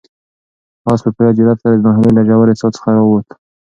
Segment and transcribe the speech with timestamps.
[0.91, 3.27] آس په پوره جرئت سره د ناهیلۍ له ژورې څاه څخه راووت.